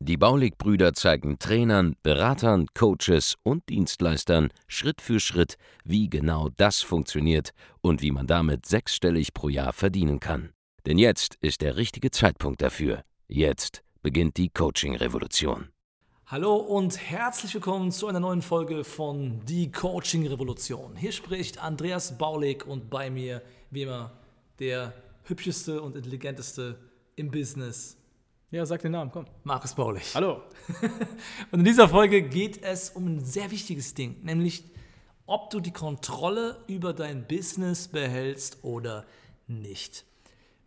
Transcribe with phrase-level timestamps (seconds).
[0.00, 7.50] Die Baulig-Brüder zeigen Trainern, Beratern, Coaches und Dienstleistern Schritt für Schritt, wie genau das funktioniert
[7.80, 10.50] und wie man damit sechsstellig pro Jahr verdienen kann.
[10.86, 13.04] Denn jetzt ist der richtige Zeitpunkt dafür.
[13.28, 15.68] Jetzt beginnt die Coaching-Revolution.
[16.26, 20.94] Hallo und herzlich willkommen zu einer neuen Folge von Die Coaching Revolution.
[20.96, 24.12] Hier spricht Andreas Baulig und bei mir, wie immer,
[24.60, 26.78] der hübscheste und intelligenteste
[27.16, 27.96] im Business.
[28.52, 29.26] Ja, sag den Namen, komm.
[29.44, 30.12] Markus Baulig.
[30.12, 30.42] Hallo.
[31.52, 34.64] und in dieser Folge geht es um ein sehr wichtiges Ding, nämlich
[35.24, 39.06] ob du die Kontrolle über dein Business behältst oder
[39.46, 40.04] nicht.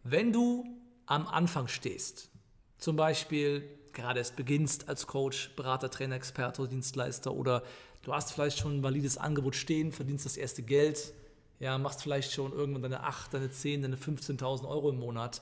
[0.05, 0.63] Wenn du
[1.07, 2.29] am Anfang stehst,
[2.77, 7.63] zum Beispiel gerade erst beginnst als Coach, Berater, Trainer, Experte, Dienstleister oder
[8.03, 11.13] du hast vielleicht schon ein valides Angebot stehen, verdienst das erste Geld,
[11.59, 15.41] ja, machst vielleicht schon irgendwann deine 8, deine 10, deine 15.000 Euro im Monat,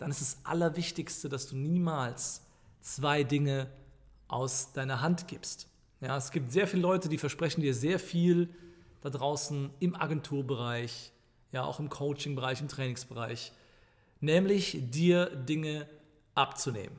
[0.00, 2.42] dann ist das Allerwichtigste, dass du niemals
[2.80, 3.68] zwei Dinge
[4.28, 5.68] aus deiner Hand gibst.
[6.00, 8.48] Ja, es gibt sehr viele Leute, die versprechen dir sehr viel
[9.02, 11.12] da draußen im Agenturbereich,
[11.52, 13.52] ja, auch im Coachingbereich, im Trainingsbereich,
[14.20, 15.86] nämlich dir Dinge
[16.34, 16.98] abzunehmen.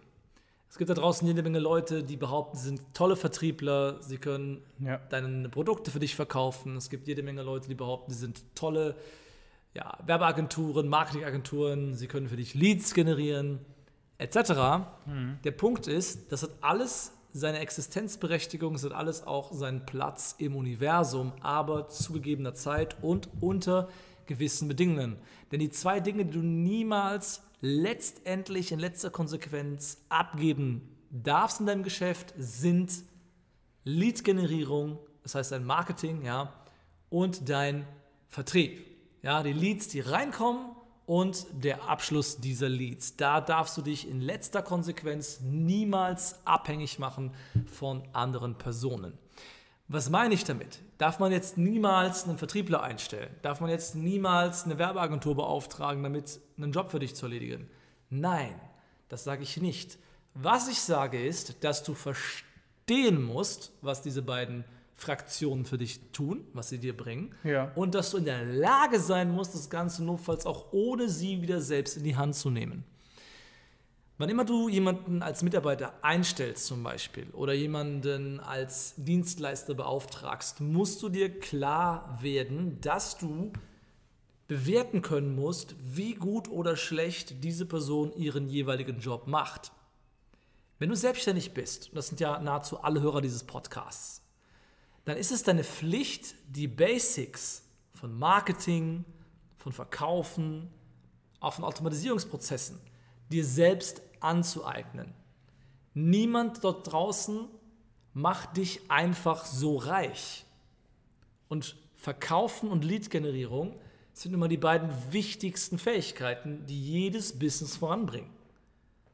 [0.69, 4.61] Es gibt da draußen jede Menge Leute, die behaupten, sie sind tolle Vertriebler, sie können
[4.79, 4.99] ja.
[5.09, 6.77] deine Produkte für dich verkaufen.
[6.77, 8.95] Es gibt jede Menge Leute, die behaupten, sie sind tolle
[9.73, 13.59] ja, Werbeagenturen, Marketingagenturen, sie können für dich Leads generieren,
[14.17, 14.35] etc.
[15.05, 15.39] Mhm.
[15.43, 20.55] Der Punkt ist, das hat alles seine Existenzberechtigung, es hat alles auch seinen Platz im
[20.55, 23.87] Universum, aber zu gegebener Zeit und unter
[24.25, 25.17] gewissen Bedingungen.
[25.51, 31.83] Denn die zwei Dinge, die du niemals letztendlich in letzter Konsequenz abgeben darfst in deinem
[31.83, 32.91] Geschäft, sind
[33.83, 36.53] Lead-Generierung, das heißt dein Marketing, ja,
[37.09, 37.87] und dein
[38.29, 38.90] Vertrieb.
[39.23, 43.17] Ja, die Leads, die reinkommen und der Abschluss dieser Leads.
[43.17, 47.31] Da darfst du dich in letzter Konsequenz niemals abhängig machen
[47.71, 49.17] von anderen Personen.
[49.87, 50.79] Was meine ich damit?
[50.97, 53.29] Darf man jetzt niemals einen Vertriebler einstellen?
[53.41, 57.69] Darf man jetzt niemals eine Werbeagentur beauftragen, damit einen Job für dich zu erledigen?
[58.09, 58.59] Nein,
[59.09, 59.99] das sage ich nicht.
[60.33, 64.63] Was ich sage ist, dass du verstehen musst, was diese beiden
[64.95, 67.33] Fraktionen für dich tun, was sie dir bringen.
[67.43, 67.71] Ja.
[67.75, 71.61] Und dass du in der Lage sein musst, das Ganze notfalls auch ohne sie wieder
[71.61, 72.83] selbst in die Hand zu nehmen.
[74.21, 81.01] Wann immer du jemanden als Mitarbeiter einstellst zum Beispiel oder jemanden als Dienstleister beauftragst, musst
[81.01, 83.51] du dir klar werden, dass du
[84.47, 89.71] bewerten können musst, wie gut oder schlecht diese Person ihren jeweiligen Job macht.
[90.77, 94.21] Wenn du selbstständig bist, und das sind ja nahezu alle Hörer dieses Podcasts,
[95.05, 97.63] dann ist es deine Pflicht, die Basics
[97.93, 99.05] von Marketing,
[99.57, 100.69] von Verkaufen,
[101.39, 102.79] auch von Automatisierungsprozessen
[103.31, 105.13] dir selbst anzueignen.
[105.93, 107.47] Niemand dort draußen
[108.13, 110.45] macht dich einfach so reich.
[111.47, 113.75] Und Verkaufen und Lead-Generierung
[114.13, 118.29] sind immer die beiden wichtigsten Fähigkeiten, die jedes Business voranbringen.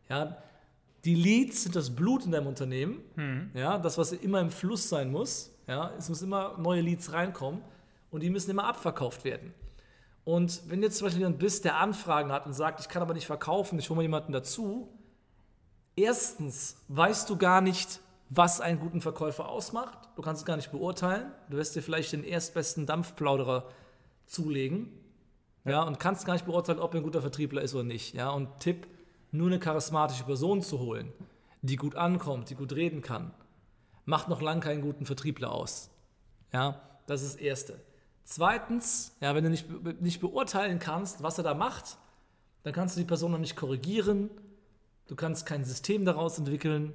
[0.10, 0.38] Ja,
[1.06, 3.52] die Leads sind das Blut in deinem Unternehmen, hm.
[3.54, 5.52] ja, das, was immer im Fluss sein muss.
[5.68, 7.62] Ja, es müssen immer neue Leads reinkommen
[8.10, 9.54] und die müssen immer abverkauft werden.
[10.24, 13.14] Und wenn jetzt zum Beispiel jemand bist, der Anfragen hat und sagt, ich kann aber
[13.14, 14.90] nicht verkaufen, ich hole mal jemanden dazu,
[15.96, 19.98] erstens weißt du gar nicht, was einen guten Verkäufer ausmacht.
[20.16, 21.32] Du kannst es gar nicht beurteilen.
[21.50, 23.70] Du wirst dir vielleicht den erstbesten Dampfplauderer
[24.26, 24.92] zulegen
[25.64, 25.72] ja.
[25.72, 25.84] ja.
[25.84, 28.14] und kannst gar nicht beurteilen, ob er ein guter Vertriebler ist oder nicht.
[28.14, 28.88] Ja, und Tipp,
[29.32, 31.12] nur eine charismatische Person zu holen,
[31.62, 33.34] die gut ankommt, die gut reden kann,
[34.08, 35.90] macht noch lange keinen guten Vertriebler aus.
[36.54, 37.80] Ja, das ist das Erste.
[38.24, 39.68] Zweitens, ja, wenn du nicht,
[40.02, 41.98] nicht beurteilen kannst, was er da macht,
[42.64, 44.30] dann kannst du die Person noch nicht korrigieren,
[45.08, 46.94] du kannst kein System daraus entwickeln,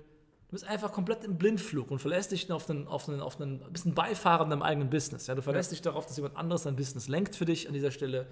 [0.49, 3.61] du bist einfach komplett im Blindflug und verlässt dich auf einen, auf einen, auf einen
[3.73, 5.27] bisschen Beifahrer in deinem eigenen Business.
[5.27, 5.77] Ja, du verlässt ja.
[5.77, 8.27] dich darauf, dass jemand anderes dein Business lenkt für dich an dieser Stelle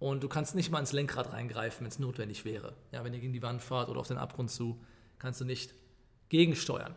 [0.00, 2.74] und du kannst nicht mal ins Lenkrad reingreifen, wenn es notwendig wäre.
[2.90, 4.80] Ja, wenn ihr gegen die Wand fahrt oder auf den Abgrund zu,
[5.18, 5.72] kannst du nicht
[6.28, 6.96] gegensteuern.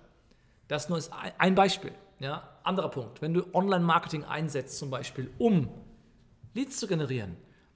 [0.72, 1.92] Das nur ist ein Beispiel.
[2.20, 3.22] Ja, anderer Punkt.
[3.22, 5.68] Wenn du Online-Marketing einsetzt, zum Beispiel, um
[6.54, 7.36] Leads zu generieren,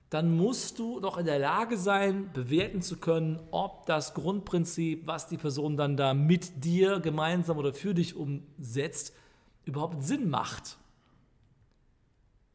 [0.09, 5.27] dann musst du doch in der Lage sein, bewerten zu können, ob das Grundprinzip, was
[5.27, 9.11] die Person dann da mit dir gemeinsam oder für dich umsetzt,
[9.65, 10.77] überhaupt Sinn macht.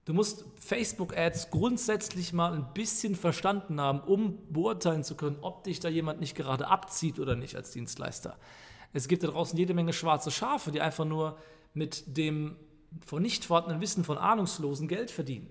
[0.07, 5.81] Du musst Facebook-Ads grundsätzlich mal ein bisschen verstanden haben, um beurteilen zu können, ob dich
[5.81, 8.39] da jemand nicht gerade abzieht oder nicht als Dienstleister.
[8.93, 11.39] Es gibt da draußen jede Menge schwarze Schafe, die einfach nur
[11.75, 12.57] mit dem
[13.07, 15.49] von nicht vorhandenen Wissen von Ahnungslosen Geld verdienen.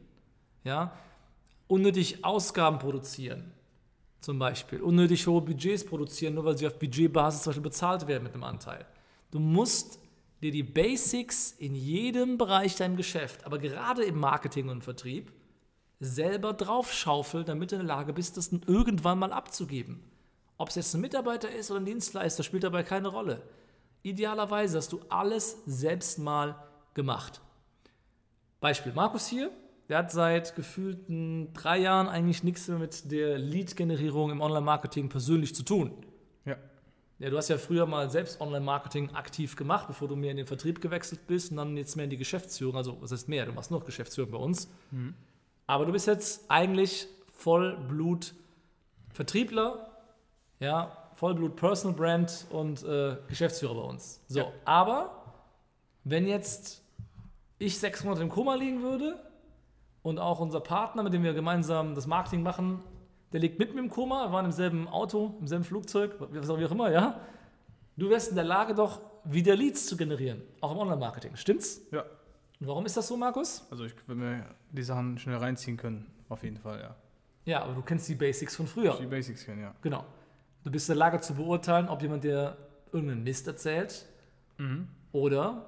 [0.63, 0.93] Ja?
[1.67, 3.53] Unnötig Ausgaben produzieren,
[4.19, 4.81] zum Beispiel.
[4.81, 8.43] Unnötig hohe Budgets produzieren, nur weil sie auf Budgetbasis zum Beispiel bezahlt werden mit einem
[8.43, 8.85] Anteil.
[9.31, 9.99] Du musst
[10.41, 15.31] dir die Basics in jedem Bereich deinem Geschäft, aber gerade im Marketing und Vertrieb,
[15.99, 19.99] selber draufschaufeln, damit du in der Lage bist, das irgendwann mal abzugeben.
[20.59, 23.41] Ob es jetzt ein Mitarbeiter ist oder ein Dienstleister, spielt dabei keine Rolle.
[24.03, 26.61] Idealerweise hast du alles selbst mal
[26.93, 27.39] gemacht.
[28.59, 29.51] Beispiel Markus hier,
[29.87, 35.55] der hat seit gefühlten drei Jahren eigentlich nichts mehr mit der Lead-Generierung im Online-Marketing persönlich
[35.55, 35.93] zu tun.
[36.43, 36.57] Ja.
[37.19, 40.47] Ja, du hast ja früher mal selbst Online-Marketing aktiv gemacht, bevor du mehr in den
[40.47, 42.75] Vertrieb gewechselt bist und dann jetzt mehr in die Geschäftsführung.
[42.75, 43.45] Also, was heißt mehr?
[43.45, 44.69] Du machst noch Geschäftsführung bei uns.
[44.91, 45.13] Mhm.
[45.67, 47.07] Aber du bist jetzt eigentlich
[47.37, 49.88] Vollblut-Vertriebler,
[50.59, 54.21] ja, Vollblut-Personal Brand und äh, Geschäftsführer bei uns.
[54.27, 54.45] So, Ja.
[54.65, 55.33] aber
[56.03, 56.81] wenn jetzt
[57.57, 59.19] ich sechs Monate im Koma liegen würde
[60.01, 62.81] und auch unser Partner, mit dem wir gemeinsam das Marketing machen,
[63.33, 66.49] der liegt mit mir im Koma, wir waren im selben Auto, im selben Flugzeug, was
[66.49, 67.19] auch immer, ja.
[67.97, 71.35] Du wärst in der Lage, doch wieder Leads zu generieren, auch im Online-Marketing.
[71.35, 71.81] Stimmt's?
[71.91, 72.05] Ja.
[72.61, 73.67] Und warum ist das so, Markus?
[73.69, 76.95] Also ich würde mir die Sachen schnell reinziehen können, auf jeden Fall, ja.
[77.45, 78.95] Ja, aber du kennst die Basics von früher.
[78.99, 79.73] Die Basics kennen, ja.
[79.81, 80.05] Genau.
[80.69, 82.55] Du bist in der Lage zu beurteilen, ob jemand dir
[82.91, 84.05] irgendeinen Mist erzählt
[84.59, 84.87] Mhm.
[85.11, 85.65] oder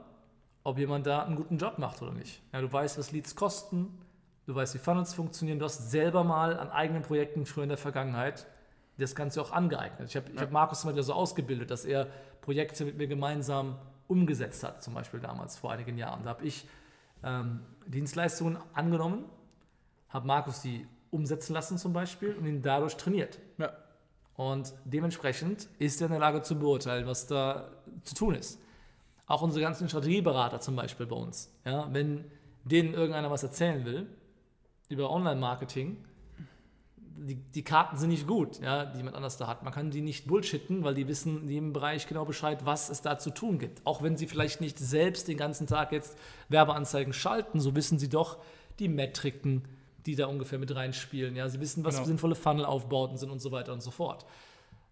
[0.64, 2.40] ob jemand da einen guten Job macht oder nicht.
[2.54, 3.98] Ja, du weißt, was Leads kosten,
[4.46, 7.80] du weißt, wie Funnels funktionieren, du hast selber mal an eigenen Projekten früher in der
[7.80, 8.46] Vergangenheit
[9.00, 10.08] das Ganze auch angeeignet.
[10.08, 12.06] Ich habe ich hab Markus mal wieder so ausgebildet, dass er
[12.42, 13.78] Projekte mit mir gemeinsam
[14.08, 16.26] umgesetzt hat, zum Beispiel damals vor einigen Jahren.
[16.26, 16.68] Da habe ich
[17.24, 19.26] ähm, Dienstleistungen angenommen,
[20.10, 23.40] habe Markus die umsetzen lassen zum Beispiel und ihn dadurch trainiert.
[23.58, 23.72] Ja.
[24.42, 27.70] Und dementsprechend ist er in der Lage zu beurteilen, was da
[28.02, 28.60] zu tun ist.
[29.28, 31.54] Auch unsere ganzen Strategieberater zum Beispiel bei uns.
[31.64, 32.26] Ja, wenn
[32.64, 34.08] denen irgendeiner was erzählen will
[34.90, 36.04] über Online-Marketing,
[36.98, 39.62] die, die Karten sind nicht gut, ja, die jemand anders da hat.
[39.62, 43.04] Man kann die nicht bullshitten, weil die wissen in jedem Bereich genau Bescheid, was es
[43.04, 43.86] da zu tun gibt.
[43.86, 46.18] Auch wenn sie vielleicht nicht selbst den ganzen Tag jetzt
[46.50, 48.40] Werbeanzeigen schalten, so wissen sie doch
[48.80, 49.68] die Metriken,
[50.06, 51.36] die da ungefähr mit reinspielen.
[51.36, 52.08] Ja, sie wissen, was Genau.
[52.08, 54.26] sinnvolle Funnel-Aufbauten sind und so weiter und so fort.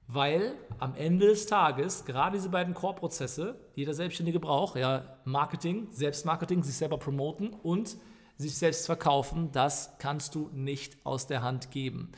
[0.07, 5.87] Weil am Ende des Tages gerade diese beiden Core-Prozesse, die jeder Selbstständige braucht, ja, Marketing,
[5.91, 7.97] Selbstmarketing, sich selber promoten und
[8.37, 12.11] sich selbst verkaufen, das kannst du nicht aus der Hand geben.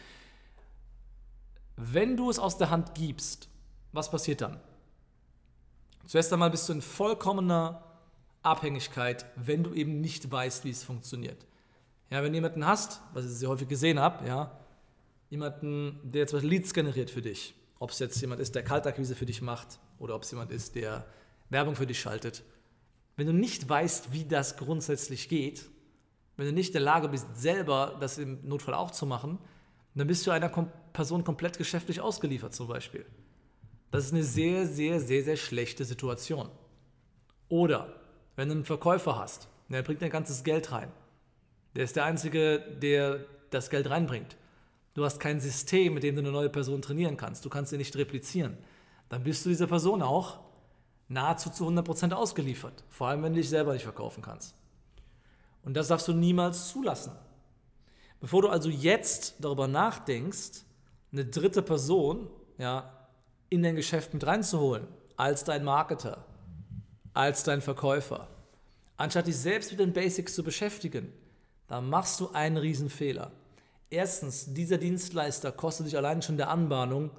[1.75, 3.49] Wenn du es aus der Hand gibst,
[3.91, 4.59] was passiert dann?
[6.05, 7.83] Zuerst einmal bist du in vollkommener
[8.43, 11.45] Abhängigkeit, wenn du eben nicht weißt, wie es funktioniert.
[12.12, 14.60] Ja, wenn du jemanden hast, was ich sehr häufig gesehen habe, ja,
[15.30, 19.16] jemanden, der zum Beispiel Leads generiert für dich, ob es jetzt jemand ist, der Kaltakquise
[19.16, 21.06] für dich macht oder ob es jemand ist, der
[21.50, 22.44] Werbung für dich schaltet.
[23.16, 25.69] Wenn du nicht weißt, wie das grundsätzlich geht,
[26.36, 29.40] wenn du nicht in der Lage bist, selber das im Notfall auch zu machen,
[29.96, 33.06] dann bist du einer Person komplett geschäftlich ausgeliefert zum Beispiel.
[33.90, 36.50] Das ist eine sehr, sehr, sehr, sehr schlechte Situation.
[37.48, 37.94] Oder
[38.36, 40.92] wenn du einen Verkäufer hast, der bringt dein ganzes Geld rein.
[41.75, 44.35] Der ist der Einzige, der das Geld reinbringt.
[44.94, 47.46] Du hast kein System, mit dem du eine neue Person trainieren kannst.
[47.46, 48.57] Du kannst sie nicht replizieren.
[49.10, 50.39] Dann bist du dieser Person auch
[51.07, 52.84] nahezu zu 100% ausgeliefert.
[52.89, 54.55] Vor allem, wenn du dich selber nicht verkaufen kannst.
[55.63, 57.13] Und das darfst du niemals zulassen.
[58.19, 60.63] Bevor du also jetzt darüber nachdenkst,
[61.12, 62.91] eine dritte Person ja,
[63.50, 66.25] in dein Geschäft mit reinzuholen, als dein Marketer,
[67.13, 68.27] als dein Verkäufer,
[68.98, 71.12] anstatt dich selbst mit den Basics zu beschäftigen,
[71.72, 73.32] dann machst du einen Riesenfehler.
[73.90, 77.12] Erstens, dieser Dienstleister kostet dich allein schon der Anbahnung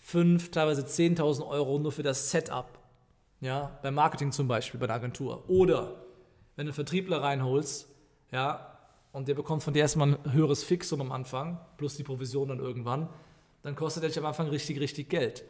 [0.00, 2.66] 5, teilweise 10.000 Euro nur für das Setup.
[3.40, 5.48] Ja, beim Marketing zum Beispiel, bei der Agentur.
[5.48, 6.04] Oder
[6.56, 7.86] wenn du einen Vertriebler reinholst,
[8.32, 8.76] ja,
[9.12, 12.58] und der bekommt von dir erstmal ein höheres Fixum am Anfang, plus die Provision dann
[12.58, 13.08] irgendwann,
[13.62, 15.44] dann kostet er dich am Anfang richtig, richtig Geld.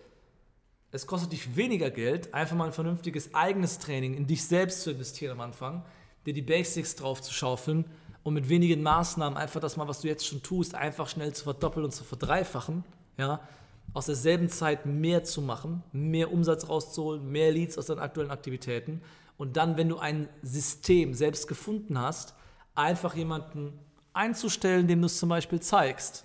[0.91, 4.91] Es kostet dich weniger Geld, einfach mal ein vernünftiges eigenes Training in dich selbst zu
[4.91, 5.87] investieren am Anfang,
[6.27, 7.87] dir die Basics drauf zu schaufeln
[8.27, 11.45] und mit wenigen Maßnahmen einfach das mal, was du jetzt schon tust, einfach schnell zu
[11.45, 12.83] verdoppeln und zu verdreifachen,
[13.19, 13.39] ja,
[13.95, 19.01] aus derselben Zeit mehr zu machen, mehr Umsatz rauszuholen, mehr Leads aus deinen aktuellen Aktivitäten
[19.37, 22.35] und dann, wenn du ein System selbst gefunden hast,
[22.75, 23.79] einfach jemanden
[24.13, 26.25] einzustellen, dem du es zum Beispiel zeigst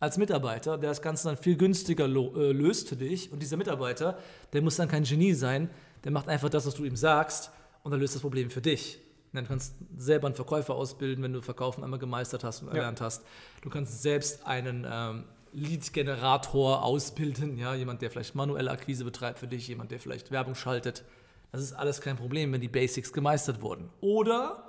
[0.00, 3.30] als Mitarbeiter, der das Ganze dann viel günstiger äh, löst für dich.
[3.30, 4.18] Und dieser Mitarbeiter,
[4.52, 5.70] der muss dann kein Genie sein,
[6.02, 7.52] der macht einfach das, was du ihm sagst
[7.84, 8.98] und dann löst das Problem für dich.
[9.32, 13.24] Du kannst selber einen Verkäufer ausbilden, wenn du Verkaufen einmal gemeistert hast und erlernt hast.
[13.62, 19.48] Du kannst selbst einen ähm, Lead-Generator ausbilden, ja, jemand, der vielleicht manuelle Akquise betreibt für
[19.48, 21.04] dich, jemand, der vielleicht Werbung schaltet.
[21.52, 23.90] Das ist alles kein Problem, wenn die Basics gemeistert wurden.
[24.00, 24.64] Oder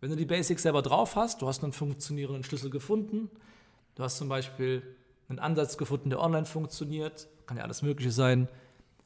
[0.00, 3.30] wenn du die Basics selber drauf hast, du hast einen funktionierenden Schlüssel gefunden,
[3.94, 4.82] du hast zum Beispiel
[5.28, 8.48] einen Ansatz gefunden, der online funktioniert, kann ja alles Mögliche sein.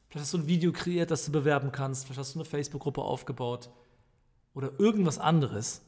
[0.09, 3.01] Vielleicht hast du ein Video kreiert, das du bewerben kannst, vielleicht hast du eine Facebook-Gruppe
[3.01, 3.69] aufgebaut
[4.53, 5.81] oder irgendwas anderes.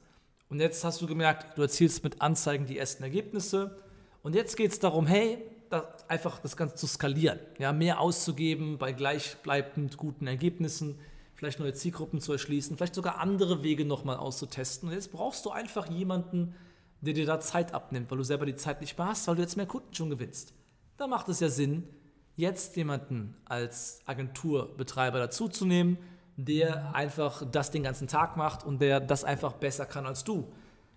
[0.49, 3.77] Und jetzt hast du gemerkt, du erzielst mit Anzeigen die ersten Ergebnisse.
[4.21, 5.37] Und jetzt geht es darum, hey,
[5.69, 10.99] das, einfach das Ganze zu skalieren, ja, mehr auszugeben bei gleichbleibend guten Ergebnissen,
[11.33, 14.89] vielleicht neue Zielgruppen zu erschließen, vielleicht sogar andere Wege nochmal auszutesten.
[14.89, 16.53] Und jetzt brauchst du einfach jemanden,
[16.99, 19.41] der dir da Zeit abnimmt, weil du selber die Zeit nicht mehr hast, weil du
[19.41, 20.53] jetzt mehr Kunden schon gewinnst.
[20.97, 21.87] Da macht es ja Sinn,
[22.35, 25.97] jetzt jemanden als Agenturbetreiber dazuzunehmen,
[26.45, 30.51] der einfach das den ganzen Tag macht und der das einfach besser kann als du.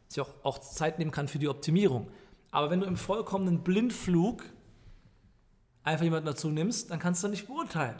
[0.09, 2.09] Sich auch, auch Zeit nehmen kann für die Optimierung.
[2.51, 4.43] Aber wenn du im vollkommenen Blindflug
[5.83, 7.97] einfach jemanden dazu nimmst, dann kannst du nicht beurteilen.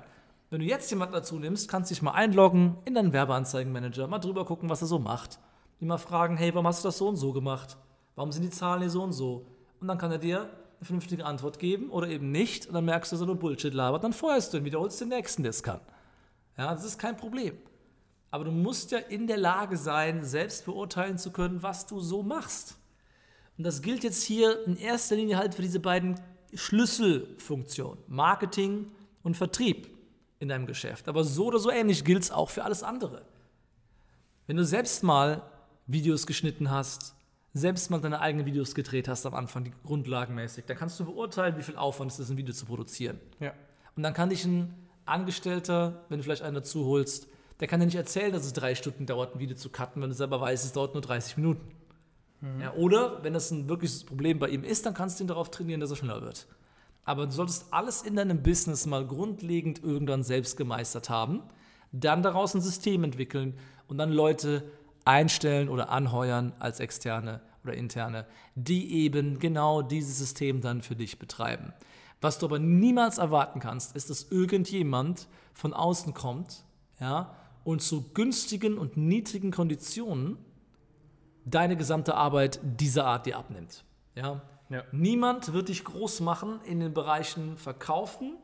[0.51, 4.21] Wenn du jetzt jemanden dazu nimmst, kannst du dich mal einloggen in deinen Werbeanzeigenmanager, mal
[4.21, 5.39] drüber gucken, was er so macht.
[5.81, 7.77] Die mal fragen, hey, warum hast du das so und so gemacht?
[8.15, 9.47] Warum sind die Zahlen hier so und so?
[9.81, 10.49] Und dann kann er dir eine
[10.83, 12.67] vernünftige Antwort geben oder eben nicht.
[12.67, 15.43] Und dann merkst du, so eine Bullshit labert, dann feuerst du ihn, wiederholst den nächsten,
[15.43, 15.81] der es kann.
[16.57, 17.57] Ja, das ist kein Problem.
[18.31, 22.23] Aber du musst ja in der Lage sein, selbst beurteilen zu können, was du so
[22.23, 22.77] machst.
[23.57, 26.21] Und das gilt jetzt hier in erster Linie halt für diese beiden
[26.53, 28.91] Schlüsselfunktionen, Marketing
[29.23, 29.89] und Vertrieb
[30.41, 31.09] in deinem Geschäft.
[31.09, 33.23] Aber so oder so ähnlich gilt es auch für alles andere.
[34.47, 35.43] Wenn du selbst mal
[35.87, 37.15] Videos geschnitten hast,
[37.53, 41.57] selbst mal deine eigenen Videos gedreht hast am Anfang, die grundlagenmäßig, dann kannst du beurteilen,
[41.57, 43.21] wie viel Aufwand es ist, ein Video zu produzieren.
[43.39, 43.53] Ja.
[43.95, 44.75] Und dann kann dich ein
[45.07, 47.29] Angestellter, wenn du vielleicht einen dazu holst,
[47.61, 50.11] der kann dir nicht erzählen, dass es drei Stunden dauert, ein Video zu cutten, wenn
[50.11, 51.75] du selber weißt, es dauert nur 30 Minuten.
[52.41, 52.61] Mhm.
[52.61, 55.51] Ja, oder wenn das ein wirkliches Problem bei ihm ist, dann kannst du ihn darauf
[55.51, 56.47] trainieren, dass er schneller wird.
[57.05, 61.43] Aber du solltest alles in deinem Business mal grundlegend irgendwann selbst gemeistert haben,
[61.93, 64.65] dann daraus ein System entwickeln und dann Leute
[65.05, 71.19] einstellen oder anheuern als externe oder interne, die eben genau dieses System dann für dich
[71.19, 71.73] betreiben.
[72.25, 76.65] Was du aber niemals erwarten kannst, ist, dass irgendjemand von außen kommt
[76.99, 80.39] ja, und zu günstigen und niedrigen Konditionen
[81.45, 83.85] deine gesamte Arbeit dieser Art dir abnimmt.
[84.15, 84.41] Ja?
[84.71, 84.85] ja?
[84.91, 88.39] Niemand wird dich groß machen in den Bereichen Verkaufen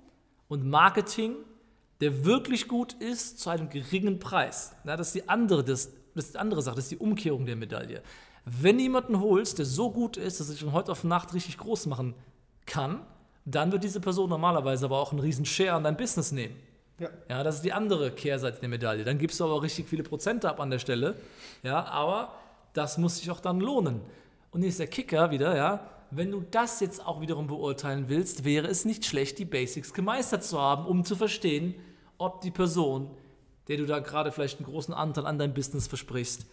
[0.48, 1.36] und Marketing,
[2.02, 4.76] der wirklich gut ist zu einem geringen Preis.
[4.84, 7.46] Ja, das ist die andere, das, das ist die andere Sache, das ist die Umkehrung
[7.46, 8.02] der Medaille.
[8.44, 11.32] Wenn du jemanden holst, der so gut ist, dass er sich von heute auf Nacht
[11.32, 12.14] richtig groß machen
[12.66, 13.00] kann,
[13.54, 16.56] dann wird diese Person normalerweise aber auch einen riesen Share an dein Business nehmen.
[16.98, 17.08] Ja.
[17.30, 19.04] ja, das ist die andere Kehrseite der Medaille.
[19.04, 21.16] Dann gibst du aber richtig viele Prozente ab an der Stelle.
[21.62, 22.34] Ja, aber
[22.74, 24.02] das muss sich auch dann lohnen.
[24.50, 25.80] Und hier ist der Kicker wieder, ja,
[26.10, 30.44] wenn du das jetzt auch wiederum beurteilen willst, wäre es nicht schlecht, die Basics gemeistert
[30.44, 31.74] zu haben, um zu verstehen,
[32.18, 33.10] ob die Person,
[33.68, 36.46] der du da gerade vielleicht einen großen Anteil an deinem Business versprichst,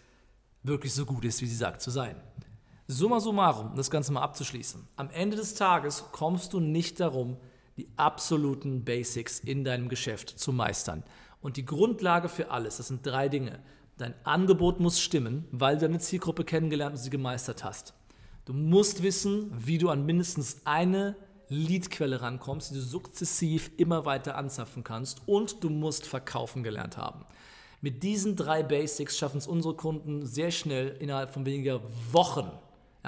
[0.64, 2.16] wirklich so gut ist, wie sie sagt zu sein.
[2.90, 4.88] Summa summarum, um das Ganze mal abzuschließen.
[4.96, 7.36] Am Ende des Tages kommst du nicht darum,
[7.76, 11.04] die absoluten Basics in deinem Geschäft zu meistern.
[11.42, 13.60] Und die Grundlage für alles, das sind drei Dinge.
[13.98, 17.94] Dein Angebot muss stimmen, weil du deine Zielgruppe kennengelernt und sie gemeistert hast.
[18.46, 21.18] Du musst wissen, wie du an mindestens eine
[21.50, 25.28] Leadquelle rankommst, die du sukzessiv immer weiter anzapfen kannst.
[25.28, 27.26] Und du musst verkaufen gelernt haben.
[27.82, 32.50] Mit diesen drei Basics schaffen es unsere Kunden sehr schnell innerhalb von weniger Wochen.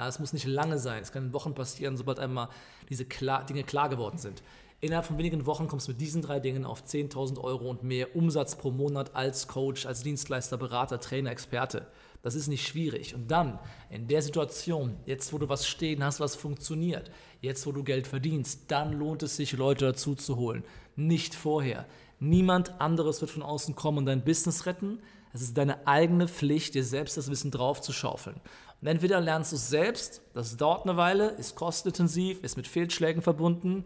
[0.00, 2.48] Ja, es muss nicht lange sein, es kann in Wochen passieren, sobald einmal
[2.88, 4.42] diese klar, Dinge klar geworden sind.
[4.80, 8.16] Innerhalb von wenigen Wochen kommst du mit diesen drei Dingen auf 10.000 Euro und mehr
[8.16, 11.86] Umsatz pro Monat als Coach, als Dienstleister, Berater, Trainer, Experte.
[12.22, 13.14] Das ist nicht schwierig.
[13.14, 13.58] Und dann,
[13.90, 17.10] in der Situation, jetzt wo du was stehen hast, was funktioniert,
[17.42, 20.64] jetzt wo du Geld verdienst, dann lohnt es sich, Leute dazu zu holen.
[20.96, 21.84] Nicht vorher.
[22.20, 25.00] Niemand anderes wird von außen kommen und dein Business retten.
[25.32, 28.40] Es ist deine eigene Pflicht, dir selbst das Wissen draufzuschaufeln.
[28.80, 33.22] Und entweder lernst du es selbst, das dauert eine Weile, ist kostenintensiv, ist mit Fehlschlägen
[33.22, 33.84] verbunden,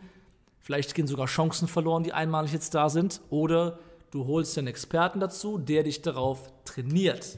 [0.65, 3.21] Vielleicht gehen sogar Chancen verloren, die einmalig jetzt da sind.
[3.29, 3.79] Oder
[4.11, 7.37] du holst einen Experten dazu, der dich darauf trainiert.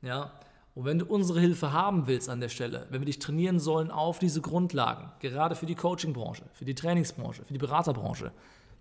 [0.00, 0.32] Ja?
[0.74, 3.90] Und wenn du unsere Hilfe haben willst an der Stelle, wenn wir dich trainieren sollen
[3.90, 8.32] auf diese Grundlagen, gerade für die Coachingbranche, für die Trainingsbranche, für die Beraterbranche,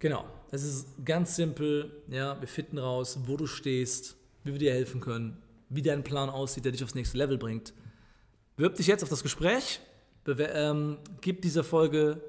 [0.00, 2.02] Genau, es ist ganz simpel.
[2.08, 5.38] Ja, wir finden raus, wo du stehst, wie wir dir helfen können,
[5.70, 7.72] wie dein Plan aussieht, der dich aufs nächste Level bringt.
[8.58, 9.78] Bewirb dich jetzt auf das Gespräch,
[10.26, 12.20] ähm, gib dieser Folge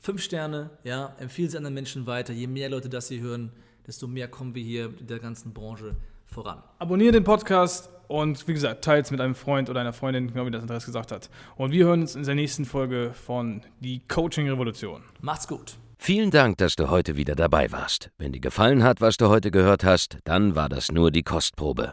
[0.00, 2.32] fünf Sterne, ja, empfehle sie anderen Menschen weiter.
[2.32, 3.52] Je mehr Leute das hier hören,
[3.86, 5.94] desto mehr kommen wir hier in der ganzen Branche
[6.26, 6.60] voran.
[6.80, 10.44] Abonniere den Podcast und wie gesagt, teilt es mit einem Freund oder einer Freundin, genau
[10.44, 11.30] wie das Andreas gesagt hat.
[11.54, 15.04] Und wir hören uns in der nächsten Folge von Die Coaching Revolution.
[15.20, 15.76] Macht's gut.
[15.98, 18.10] Vielen Dank, dass du heute wieder dabei warst.
[18.18, 21.92] Wenn dir gefallen hat, was du heute gehört hast, dann war das nur die Kostprobe.